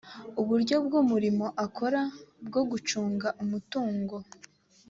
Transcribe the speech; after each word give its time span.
uburyo 0.41 0.75
bw’umurimo 0.85 1.45
akora 1.65 2.01
bwo 2.47 2.61
gucunga 2.71 3.27
umutungo 3.43 4.15